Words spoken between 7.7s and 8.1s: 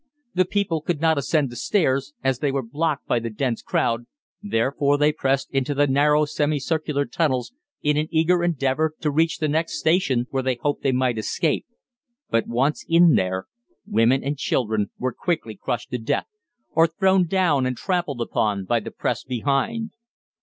in an